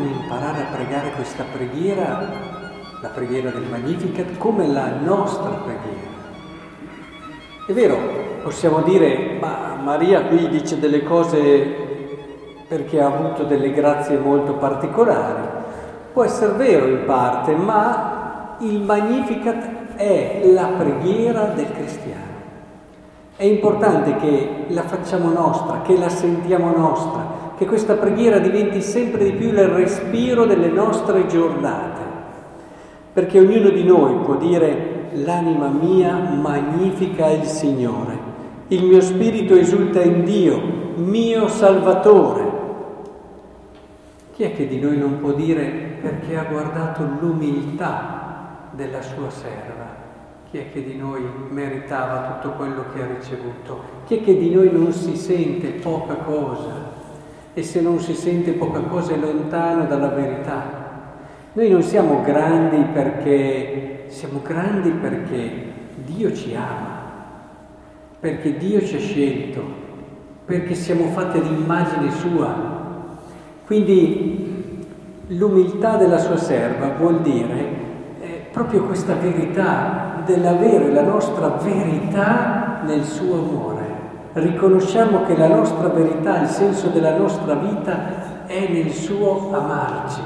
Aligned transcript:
possiamo 0.00 0.22
imparare 0.22 0.62
a 0.62 0.74
pregare 0.74 1.10
questa 1.12 1.44
preghiera, 1.52 2.28
la 3.02 3.08
preghiera 3.08 3.50
del 3.50 3.66
Magnificat, 3.70 4.38
come 4.38 4.66
la 4.66 4.88
nostra 5.00 5.50
preghiera. 5.50 6.08
È 7.66 7.72
vero, 7.72 7.96
possiamo 8.42 8.80
dire, 8.82 9.36
ma 9.38 9.78
Maria 9.82 10.22
qui 10.22 10.48
dice 10.48 10.78
delle 10.78 11.02
cose 11.02 11.88
perché 12.66 13.00
ha 13.00 13.06
avuto 13.06 13.44
delle 13.44 13.72
grazie 13.72 14.16
molto 14.16 14.54
particolari. 14.54 15.42
Può 16.12 16.24
essere 16.24 16.52
vero 16.52 16.86
in 16.86 17.04
parte, 17.04 17.54
ma 17.54 18.56
il 18.60 18.80
Magnificat 18.80 19.96
è 19.96 20.40
la 20.52 20.66
preghiera 20.78 21.44
del 21.46 21.70
cristiano. 21.72 22.28
È 23.36 23.44
importante 23.44 24.16
che 24.16 24.64
la 24.68 24.82
facciamo 24.82 25.30
nostra, 25.30 25.82
che 25.82 25.96
la 25.96 26.08
sentiamo 26.08 26.74
nostra, 26.76 27.48
che 27.60 27.66
questa 27.66 27.92
preghiera 27.92 28.38
diventi 28.38 28.80
sempre 28.80 29.22
di 29.22 29.32
più 29.32 29.48
il 29.48 29.68
respiro 29.68 30.46
delle 30.46 30.68
nostre 30.68 31.26
giornate, 31.26 32.00
perché 33.12 33.38
ognuno 33.38 33.68
di 33.68 33.84
noi 33.84 34.14
può 34.24 34.36
dire 34.36 35.10
l'anima 35.12 35.68
mia 35.68 36.16
magnifica 36.16 37.26
il 37.26 37.44
Signore, 37.44 38.18
il 38.68 38.82
mio 38.82 39.02
spirito 39.02 39.54
esulta 39.54 40.00
in 40.00 40.24
Dio, 40.24 40.58
mio 40.96 41.48
Salvatore. 41.48 42.50
Chi 44.32 44.44
è 44.44 44.54
che 44.54 44.66
di 44.66 44.80
noi 44.80 44.96
non 44.96 45.18
può 45.18 45.32
dire 45.32 45.98
perché 46.00 46.38
ha 46.38 46.44
guardato 46.44 47.06
l'umiltà 47.20 48.70
della 48.70 49.02
sua 49.02 49.28
serva? 49.28 49.98
Chi 50.50 50.56
è 50.56 50.70
che 50.70 50.82
di 50.82 50.96
noi 50.96 51.28
meritava 51.50 52.38
tutto 52.40 52.54
quello 52.54 52.86
che 52.94 53.02
ha 53.02 53.06
ricevuto? 53.06 53.82
Chi 54.06 54.16
è 54.16 54.24
che 54.24 54.38
di 54.38 54.48
noi 54.48 54.72
non 54.72 54.92
si 54.92 55.14
sente 55.14 55.68
poca 55.72 56.14
cosa? 56.14 56.89
E 57.52 57.62
se 57.62 57.80
non 57.80 57.98
si 58.00 58.14
sente 58.14 58.52
poca 58.52 58.80
cosa 58.80 59.12
è 59.12 59.16
lontano 59.16 59.86
dalla 59.86 60.08
verità. 60.08 60.78
Noi 61.52 61.68
non 61.68 61.82
siamo 61.82 62.22
grandi 62.22 62.82
perché 62.92 64.04
siamo 64.06 64.40
grandi 64.42 64.90
perché 64.90 65.50
Dio 66.04 66.32
ci 66.32 66.54
ama, 66.54 67.00
perché 68.18 68.56
Dio 68.56 68.80
ci 68.84 68.96
ha 68.96 69.00
scelto, 69.00 69.62
perché 70.44 70.74
siamo 70.74 71.06
fatti 71.06 71.38
ad 71.38 71.46
immagine 71.46 72.10
sua. 72.10 72.78
Quindi 73.66 74.84
l'umiltà 75.28 75.96
della 75.96 76.18
sua 76.18 76.36
serva 76.36 76.94
vuol 76.98 77.20
dire 77.20 77.68
eh, 78.20 78.46
proprio 78.50 78.84
questa 78.84 79.14
verità 79.14 80.22
dell'avere 80.24 80.92
la 80.92 81.02
nostra 81.02 81.48
verità 81.62 82.80
nel 82.84 83.04
suo 83.04 83.34
amore. 83.34 83.79
Riconosciamo 84.32 85.24
che 85.24 85.36
la 85.36 85.48
nostra 85.48 85.88
verità, 85.88 86.42
il 86.42 86.48
senso 86.48 86.88
della 86.88 87.16
nostra 87.16 87.54
vita 87.54 88.46
è 88.46 88.68
nel 88.68 88.90
suo 88.92 89.52
amarci. 89.52 90.20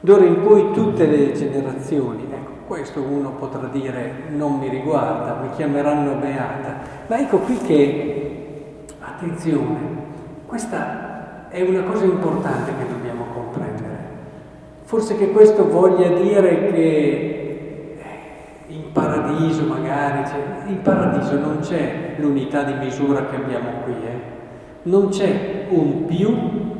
D'ora 0.00 0.24
in 0.24 0.42
poi 0.42 0.72
tutte 0.72 1.06
le 1.06 1.32
generazioni, 1.32 2.26
ecco, 2.28 2.50
questo 2.66 3.02
uno 3.02 3.30
potrà 3.38 3.68
dire 3.70 4.24
non 4.30 4.58
mi 4.58 4.68
riguarda, 4.68 5.40
mi 5.42 5.50
chiameranno 5.54 6.14
beata, 6.14 6.74
ma 7.06 7.20
ecco 7.20 7.38
qui 7.38 7.56
che, 7.58 8.84
attenzione, 8.98 9.78
questa 10.46 11.48
è 11.50 11.62
una 11.62 11.82
cosa 11.82 12.04
importante 12.04 12.72
che 12.76 12.88
dobbiamo 12.88 13.26
comprendere. 13.32 13.98
Forse 14.84 15.16
che 15.16 15.30
questo 15.30 15.68
voglia 15.68 16.08
dire 16.08 16.72
che 16.72 17.39
paradiso 18.92 19.64
magari, 19.64 20.26
cioè, 20.28 20.62
in 20.66 20.82
paradiso 20.82 21.38
non 21.38 21.58
c'è 21.60 22.16
l'unità 22.18 22.62
di 22.62 22.74
misura 22.74 23.26
che 23.26 23.36
abbiamo 23.36 23.70
qui, 23.84 23.92
eh? 23.92 24.20
non 24.82 25.08
c'è 25.08 25.66
un 25.70 26.04
più 26.06 26.28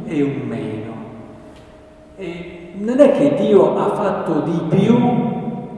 e 0.05 0.23
un 0.23 0.41
meno. 0.47 0.93
E 2.17 2.73
non 2.75 3.01
è 3.01 3.13
che 3.13 3.35
Dio 3.35 3.77
ha 3.77 3.95
fatto 3.95 4.41
di 4.41 4.61
più 4.69 4.97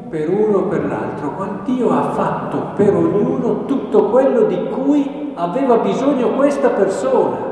per 0.08 0.28
uno 0.28 0.58
o 0.58 0.62
per 0.64 0.86
l'altro, 0.86 1.34
quando 1.34 1.62
Dio 1.64 1.90
ha 1.90 2.10
fatto 2.10 2.72
per 2.76 2.94
ognuno 2.94 3.64
tutto 3.64 4.10
quello 4.10 4.42
di 4.42 4.68
cui 4.68 5.32
aveva 5.34 5.76
bisogno 5.78 6.30
questa 6.30 6.68
persona. 6.68 7.50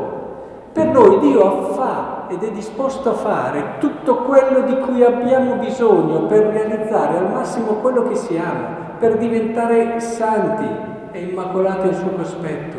Per 0.72 0.86
noi 0.86 1.18
Dio 1.20 1.72
fa 1.72 2.09
ed 2.30 2.44
è 2.44 2.52
disposto 2.52 3.10
a 3.10 3.14
fare 3.14 3.78
tutto 3.80 4.18
quello 4.18 4.60
di 4.60 4.78
cui 4.78 5.02
abbiamo 5.02 5.56
bisogno 5.56 6.26
per 6.26 6.46
realizzare 6.46 7.18
al 7.18 7.32
massimo 7.32 7.72
quello 7.80 8.04
che 8.04 8.14
siamo, 8.14 8.68
per 9.00 9.18
diventare 9.18 9.98
santi 9.98 10.64
e 11.10 11.22
immacolati 11.22 11.88
al 11.88 11.96
suo 11.96 12.10
cospetto. 12.10 12.78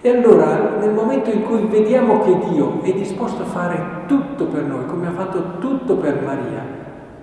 E 0.00 0.08
allora, 0.08 0.76
nel 0.78 0.92
momento 0.92 1.30
in 1.30 1.42
cui 1.42 1.66
vediamo 1.66 2.20
che 2.20 2.38
Dio 2.48 2.80
è 2.82 2.92
disposto 2.92 3.42
a 3.42 3.46
fare 3.46 3.80
tutto 4.06 4.44
per 4.44 4.62
noi, 4.62 4.86
come 4.86 5.08
ha 5.08 5.12
fatto 5.12 5.58
tutto 5.58 5.96
per 5.96 6.22
Maria, 6.24 6.62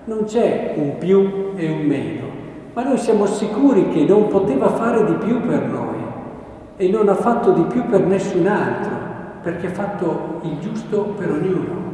non 0.04 0.24
c'è 0.24 0.74
un 0.76 0.98
più 0.98 1.52
e 1.56 1.70
un 1.70 1.86
meno, 1.86 2.24
ma 2.74 2.82
noi 2.82 2.98
siamo 2.98 3.24
sicuri 3.24 3.88
che 3.88 4.04
non 4.04 4.28
poteva 4.28 4.68
fare 4.68 5.04
di 5.06 5.14
più 5.14 5.40
per 5.40 5.62
noi 5.62 6.00
e 6.76 6.88
non 6.88 7.08
ha 7.08 7.14
fatto 7.14 7.52
di 7.52 7.62
più 7.62 7.86
per 7.86 8.00
nessun 8.00 8.46
altro 8.46 9.11
perché 9.42 9.66
ha 9.66 9.70
fatto 9.70 10.40
il 10.42 10.58
giusto 10.60 11.14
per 11.18 11.30
ognuno. 11.30 11.90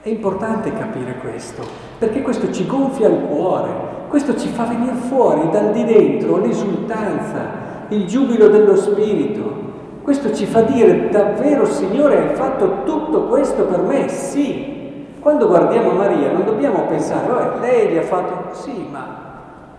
È 0.00 0.08
importante 0.08 0.72
capire 0.72 1.16
questo, 1.18 1.62
perché 1.98 2.22
questo 2.22 2.52
ci 2.52 2.66
gonfia 2.66 3.08
il 3.08 3.20
cuore, 3.26 3.68
questo 4.08 4.36
ci 4.36 4.48
fa 4.48 4.64
venire 4.64 4.94
fuori 4.94 5.50
dal 5.50 5.70
di 5.70 5.84
dentro 5.84 6.38
l'esultanza, 6.38 7.66
il 7.88 8.06
giubilo 8.06 8.48
dello 8.48 8.74
spirito. 8.74 9.66
Questo 10.02 10.34
ci 10.34 10.46
fa 10.46 10.62
dire 10.62 11.10
davvero 11.10 11.66
Signore 11.66 12.28
hai 12.28 12.34
fatto 12.34 12.82
tutto 12.84 13.24
questo 13.24 13.64
per 13.64 13.82
me? 13.82 14.08
Sì. 14.08 14.76
Quando 15.20 15.46
guardiamo 15.46 15.90
Maria 15.90 16.32
non 16.32 16.44
dobbiamo 16.44 16.86
pensare, 16.86 17.30
oh, 17.30 17.60
lei 17.60 17.92
gli 17.92 17.98
ha 17.98 18.02
fatto, 18.02 18.54
sì, 18.54 18.86
ma 18.90 19.26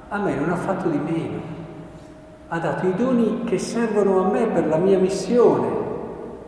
a 0.08 0.20
me 0.20 0.36
non 0.36 0.52
ha 0.52 0.56
fatto 0.56 0.88
di 0.90 1.00
meno. 1.00 1.58
Ha 2.50 2.60
dato 2.60 2.86
i 2.86 2.94
doni 2.94 3.44
che 3.46 3.58
servono 3.58 4.24
a 4.24 4.28
me 4.28 4.46
per 4.48 4.68
la 4.68 4.78
mia 4.78 5.00
missione 5.00 5.89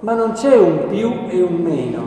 ma 0.02 0.14
non 0.14 0.32
c'è 0.34 0.58
un 0.58 0.88
più 0.90 1.12
e 1.30 1.42
un 1.42 1.56
meno. 1.56 2.02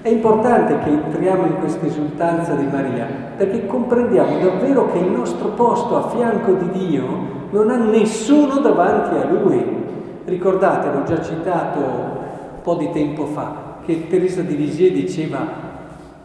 È 0.00 0.08
importante 0.08 0.78
che 0.78 0.88
entriamo 0.88 1.46
in 1.46 1.58
questa 1.58 1.84
esultanza 1.86 2.54
di 2.54 2.66
Maria, 2.66 3.06
perché 3.36 3.66
comprendiamo 3.66 4.38
davvero 4.38 4.90
che 4.90 4.98
il 4.98 5.10
nostro 5.10 5.48
posto 5.48 5.96
a 5.96 6.08
fianco 6.08 6.52
di 6.52 6.70
Dio 6.70 7.06
non 7.50 7.70
ha 7.70 7.76
nessuno 7.76 8.60
davanti 8.60 9.16
a 9.16 9.26
Lui. 9.26 9.76
Ricordate, 10.24 10.90
l'ho 10.92 11.02
già 11.04 11.20
citato 11.20 11.78
un 11.78 12.62
po' 12.62 12.74
di 12.76 12.90
tempo 12.92 13.26
fa, 13.26 13.78
che 13.84 14.06
Teresa 14.06 14.42
di 14.42 14.56
Lisieux 14.56 14.94
diceva 14.94 15.66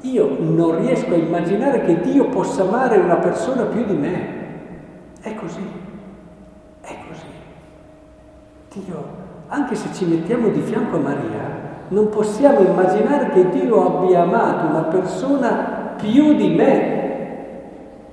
io 0.02 0.36
non 0.38 0.80
riesco 0.82 1.14
a 1.14 1.18
immaginare 1.18 1.82
che 1.86 2.02
Dio 2.02 2.26
possa 2.26 2.64
amare 2.64 2.98
una 2.98 3.16
persona 3.16 3.64
più 3.64 3.86
di 3.86 3.94
me. 3.94 4.42
È 5.22 5.34
così, 5.36 5.66
è 6.82 6.96
così. 7.08 7.26
Dio 8.74 9.23
anche 9.48 9.76
se 9.76 9.90
ci 9.94 10.06
mettiamo 10.06 10.50
di 10.50 10.62
fianco 10.62 10.96
a 10.96 11.00
Maria, 11.00 11.62
non 11.90 12.10
possiamo 12.10 12.60
immaginare 12.62 13.30
che 13.30 13.50
Dio 13.50 14.00
abbia 14.00 14.22
amato 14.22 14.68
una 14.68 14.84
persona 14.84 15.96
più 15.98 16.34
di 16.36 16.50
me, 16.50 17.02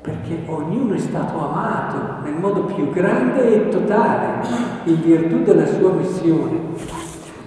perché 0.01 0.43
ognuno 0.47 0.95
è 0.95 0.99
stato 0.99 1.39
amato 1.39 2.23
nel 2.25 2.35
modo 2.35 2.65
più 2.65 2.91
grande 2.91 3.55
e 3.55 3.69
totale, 3.69 4.47
in 4.85 5.01
virtù 5.01 5.43
della 5.43 5.67
sua 5.67 5.93
missione. 5.93 6.59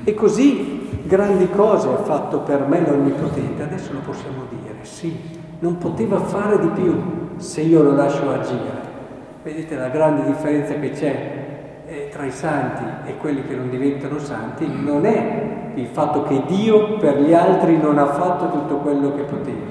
E 0.03 0.13
così 0.13 1.01
grandi 1.03 1.49
cose 1.49 1.87
ha 1.87 1.97
fatto 1.97 2.39
per 2.39 2.65
me 2.67 2.81
l'Onnipotente, 2.87 3.63
adesso 3.63 3.93
lo 3.93 3.99
possiamo 3.99 4.43
dire, 4.49 4.75
sì, 4.81 5.17
non 5.59 5.77
poteva 5.77 6.19
fare 6.19 6.59
di 6.59 6.67
più 6.67 7.01
se 7.37 7.61
io 7.61 7.83
lo 7.83 7.93
lascio 7.93 8.29
agire. 8.29 8.81
Vedete 9.43 9.75
la 9.75 9.89
grande 9.89 10.25
differenza 10.25 10.73
che 10.73 10.89
c'è 10.91 11.42
tra 12.13 12.25
i 12.25 12.31
santi 12.31 13.09
e 13.09 13.17
quelli 13.17 13.43
che 13.43 13.55
non 13.55 13.71
diventano 13.71 14.19
santi 14.19 14.67
non 14.71 15.05
è 15.05 15.71
il 15.73 15.87
fatto 15.87 16.21
che 16.23 16.43
Dio 16.45 16.97
per 16.97 17.19
gli 17.19 17.33
altri 17.33 17.75
non 17.77 17.97
ha 17.97 18.05
fatto 18.05 18.51
tutto 18.51 18.77
quello 18.77 19.15
che 19.15 19.23
poteva, 19.23 19.65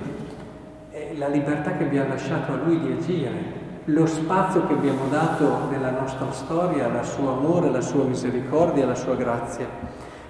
è 0.91 1.13
la 1.17 1.29
libertà 1.29 1.77
che 1.77 1.85
abbiamo 1.85 2.09
lasciato 2.09 2.53
a 2.53 2.57
Lui 2.65 2.81
di 2.81 2.93
agire, 2.99 3.31
lo 3.85 4.07
spazio 4.07 4.67
che 4.67 4.73
abbiamo 4.73 5.07
dato 5.09 5.69
nella 5.71 5.91
nostra 5.91 6.33
storia, 6.33 6.93
al 6.93 7.07
suo 7.07 7.31
amore, 7.31 7.69
alla 7.69 7.81
sua 7.81 8.03
misericordia, 8.03 8.85
alla 8.85 8.97
sua 8.97 9.15
grazia. 9.15 9.67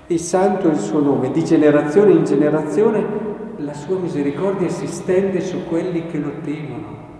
E 0.07 0.19
santo 0.19 0.69
è 0.69 0.73
il 0.73 0.79
suo 0.79 1.01
nome, 1.01 1.31
di 1.31 1.43
generazione 1.43 2.13
in 2.13 2.25
generazione 2.25 3.31
la 3.57 3.75
sua 3.75 3.97
misericordia 3.97 4.69
si 4.69 4.87
stende 4.87 5.41
su 5.41 5.65
quelli 5.65 6.07
che 6.07 6.19
lo 6.19 6.33
temono. 6.43 7.12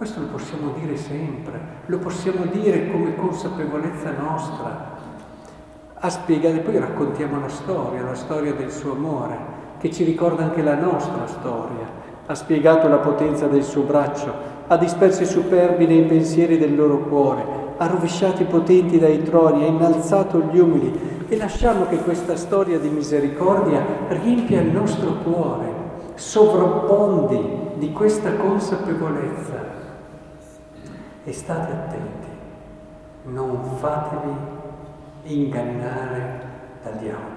Questo 0.00 0.20
lo 0.20 0.28
possiamo 0.28 0.72
dire 0.80 0.96
sempre, 0.96 1.60
lo 1.84 1.98
possiamo 1.98 2.46
dire 2.46 2.90
come 2.90 3.14
consapevolezza 3.16 4.10
nostra. 4.18 4.96
Ha 5.92 6.08
spiegato, 6.08 6.56
e 6.56 6.60
poi 6.60 6.78
raccontiamo 6.78 7.38
la 7.38 7.50
storia, 7.50 8.02
la 8.02 8.14
storia 8.14 8.54
del 8.54 8.70
suo 8.70 8.92
amore, 8.92 9.36
che 9.78 9.90
ci 9.90 10.04
ricorda 10.04 10.44
anche 10.44 10.62
la 10.62 10.76
nostra 10.76 11.26
storia. 11.26 11.84
Ha 12.24 12.34
spiegato 12.34 12.88
la 12.88 12.96
potenza 12.96 13.46
del 13.46 13.62
suo 13.62 13.82
braccio, 13.82 14.32
ha 14.68 14.78
disperso 14.78 15.22
i 15.22 15.26
superbi 15.26 15.86
nei 15.86 16.04
pensieri 16.04 16.56
del 16.56 16.74
loro 16.74 17.00
cuore, 17.00 17.44
ha 17.76 17.86
rovesciato 17.86 18.40
i 18.40 18.46
potenti 18.46 18.98
dai 18.98 19.22
troni, 19.22 19.64
ha 19.64 19.66
innalzato 19.66 20.48
gli 20.50 20.58
umili 20.58 21.26
e 21.28 21.36
lasciamo 21.36 21.84
che 21.88 21.98
questa 21.98 22.36
storia 22.36 22.78
di 22.78 22.88
misericordia 22.88 23.84
riempia 24.08 24.62
il 24.62 24.70
nostro 24.70 25.16
cuore, 25.22 25.74
sovrappondi 26.14 27.58
di 27.74 27.92
questa 27.92 28.32
consapevolezza. 28.36 29.79
E 31.22 31.32
state 31.32 31.70
attenti, 31.70 32.28
non 33.24 33.62
fatevi 33.76 34.34
ingannare 35.24 36.40
dal 36.82 36.96
diavolo. 36.96 37.28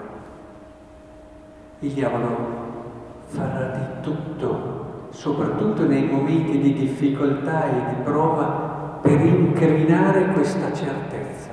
Il 1.80 1.92
diavolo 1.92 2.62
farà 3.26 3.76
di 3.76 4.02
tutto, 4.02 5.08
soprattutto 5.10 5.86
nei 5.86 6.06
momenti 6.06 6.60
di 6.60 6.74
difficoltà 6.74 7.66
e 7.66 7.96
di 7.96 8.02
prova, 8.04 9.00
per 9.02 9.20
incrinare 9.20 10.32
questa 10.32 10.72
certezza. 10.72 11.52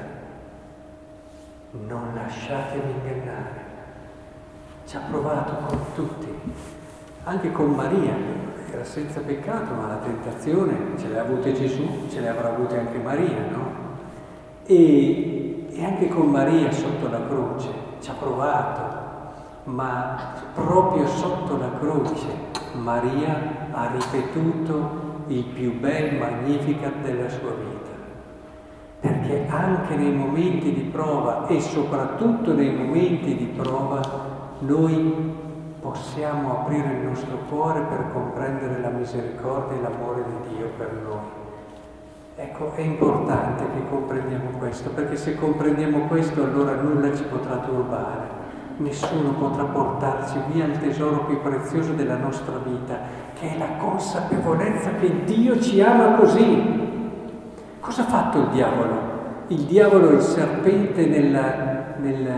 Non 1.73 2.13
lasciatevi 2.15 2.93
ingannare. 2.93 3.65
Ci 4.87 4.97
ha 4.97 5.01
provato 5.11 5.67
con 5.67 5.79
tutti, 5.97 6.33
anche 7.25 7.51
con 7.51 7.71
Maria, 7.73 8.15
era 8.81 8.89
senza 8.89 9.21
peccato, 9.21 9.75
ma 9.75 9.89
la 9.89 9.97
tentazione 9.97 10.97
ce 10.99 11.09
l'ha 11.09 11.21
avuta 11.21 11.53
Gesù, 11.53 12.09
ce 12.09 12.21
le 12.21 12.29
avrà 12.29 12.49
avute 12.49 12.79
anche 12.79 12.99
Maria, 12.99 13.45
no? 13.51 13.73
E, 14.65 15.67
e 15.71 15.85
anche 15.85 16.09
con 16.09 16.29
Maria 16.29 16.73
sotto 16.73 17.11
la 17.11 17.21
croce 17.27 17.69
ci 18.01 18.09
ha 18.09 18.15
provato, 18.15 18.99
ma 19.65 20.33
proprio 20.55 21.07
sotto 21.07 21.59
la 21.59 21.73
croce 21.79 22.27
Maria 22.73 23.69
ha 23.71 23.91
ripetuto 23.93 25.09
il 25.27 25.45
più 25.45 25.79
bel 25.79 26.17
magnificat 26.17 27.03
della 27.03 27.29
sua 27.29 27.51
vita. 27.51 27.89
Perché 29.01 29.47
anche 29.49 29.95
nei 29.97 30.13
momenti 30.13 30.73
di 30.73 30.89
prova 30.91 31.47
e 31.49 31.61
soprattutto 31.61 32.55
nei 32.55 32.75
momenti 32.75 33.37
di 33.37 33.45
prova 33.45 34.01
noi 34.61 35.40
possiamo 35.81 36.61
aprire 36.61 36.93
il 36.93 37.07
nostro 37.07 37.39
cuore 37.49 37.81
per 37.83 38.11
comprendere 38.13 38.81
la 38.81 38.91
misericordia 38.91 39.77
e 39.77 39.81
l'amore 39.81 40.25
di 40.25 40.55
Dio 40.55 40.71
per 40.77 40.93
noi. 41.03 41.39
Ecco, 42.37 42.73
è 42.75 42.81
importante 42.81 43.65
che 43.75 43.89
comprendiamo 43.89 44.51
questo, 44.59 44.91
perché 44.91 45.17
se 45.17 45.35
comprendiamo 45.35 46.07
questo 46.07 46.43
allora 46.43 46.75
nulla 46.75 47.15
ci 47.15 47.25
potrà 47.25 47.57
turbare 47.57 48.41
nessuno 48.81 49.33
potrà 49.33 49.65
portarci 49.65 50.39
via 50.53 50.65
il 50.65 50.79
tesoro 50.79 51.25
più 51.25 51.41
prezioso 51.41 51.93
della 51.93 52.17
nostra 52.17 52.59
vita, 52.59 52.99
che 53.39 53.55
è 53.55 53.59
la 53.59 53.77
consapevolezza 53.79 54.95
che 54.95 55.25
Dio 55.25 55.61
ci 55.61 55.81
ama 55.81 56.17
così. 56.17 56.79
Cosa 57.81 58.03
ha 58.03 58.07
fatto 58.07 58.39
il 58.39 58.49
diavolo? 58.49 59.09
Il 59.49 59.63
diavolo 59.63 60.11
è 60.11 60.15
il 60.15 60.21
serpente 60.21 61.07
nella, 61.07 61.95
nella, 61.97 62.37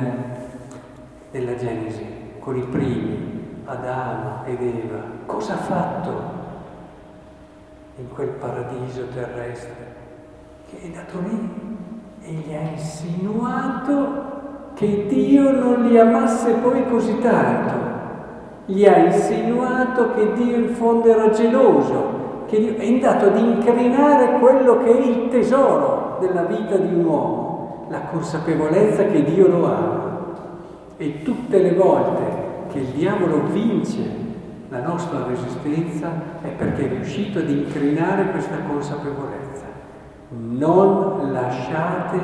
nella 1.31 1.57
Genesi, 1.57 2.07
con 2.39 2.57
i 2.57 2.63
primi, 2.63 3.32
Adamo 3.65 4.45
ed 4.45 4.61
Eva. 4.61 5.03
Cosa 5.27 5.55
ha 5.55 5.57
fatto 5.57 6.11
in 7.97 8.09
quel 8.13 8.29
paradiso 8.29 9.07
terrestre? 9.15 9.95
Che 10.69 10.81
è 10.81 10.87
andato 10.87 11.19
lì 11.21 11.51
e 12.25 12.33
gli 12.33 12.55
ha 12.55 12.71
insinuato 12.71 14.31
che 14.75 15.07
Dio 15.07 15.53
non 15.53 15.87
li 15.87 15.99
amasse 15.99 16.53
poi 16.55 16.89
così 16.89 17.19
tanto. 17.21 17.91
Gli 18.67 18.85
ha 18.87 18.97
insinuato 18.97 20.13
che 20.15 20.33
Dio 20.33 20.57
in 20.57 20.69
fondo 20.71 21.09
era 21.09 21.31
geloso, 21.31 22.45
che 22.47 22.59
Dio 22.59 22.77
è 22.77 22.87
andato 22.87 23.27
ad 23.27 23.39
incrinare 23.39 24.39
quello 24.39 24.79
che 24.79 24.97
è 24.97 25.01
il 25.01 25.29
tesoro 25.29 26.17
della 26.21 26.43
vita 26.43 26.77
di 26.77 26.95
un 26.95 27.05
uomo, 27.05 27.87
la 27.89 28.01
consapevolezza 28.11 29.05
che 29.05 29.23
Dio 29.23 29.47
lo 29.47 29.67
ama. 29.67 30.11
E 30.97 31.23
tutte 31.23 31.59
le 31.61 31.75
volte 31.75 32.42
che 32.73 32.79
il 32.79 32.87
diavolo 32.87 33.45
vince 33.47 34.31
la 34.69 34.81
nostra 34.81 35.27
resistenza 35.27 36.11
è 36.41 36.49
perché 36.49 36.87
è 36.87 36.89
riuscito 36.89 37.39
ad 37.41 37.51
incrinare 37.51 38.31
questa 38.31 38.57
consapevolezza. 38.67 39.67
Non 40.31 41.31
lasciate 41.31 42.19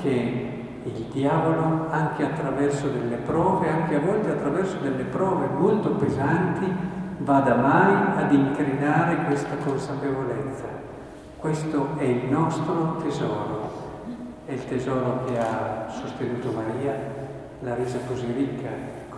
che 0.00 0.48
il 0.84 1.06
diavolo 1.12 1.88
anche 1.90 2.24
attraverso 2.24 2.88
delle 2.88 3.16
prove, 3.16 3.68
anche 3.68 3.96
a 3.96 4.00
volte 4.00 4.30
attraverso 4.30 4.76
delle 4.80 5.02
prove 5.02 5.48
molto 5.48 5.90
pesanti, 5.90 6.72
vada 7.18 7.56
mai 7.56 8.22
ad 8.24 8.32
incrinare 8.32 9.24
questa 9.24 9.56
consapevolezza. 9.56 10.66
Questo 11.36 11.88
è 11.98 12.04
il 12.04 12.30
nostro 12.30 12.96
tesoro, 13.02 13.70
è 14.44 14.52
il 14.52 14.64
tesoro 14.66 15.24
che 15.24 15.36
ha 15.36 15.86
sostenuto 15.88 16.52
Maria, 16.52 16.94
l'ha 17.60 17.74
resa 17.74 17.98
così 18.06 18.26
ricca, 18.32 18.68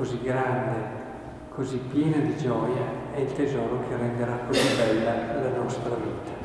così 0.00 0.18
grande, 0.22 0.78
così 1.50 1.76
piena 1.76 2.16
di 2.16 2.34
gioia, 2.38 3.12
è 3.12 3.20
il 3.20 3.34
tesoro 3.34 3.86
che 3.86 3.96
renderà 3.98 4.38
così 4.46 4.74
bella 4.74 5.42
la 5.42 5.58
nostra 5.58 5.94
vita. 5.94 6.38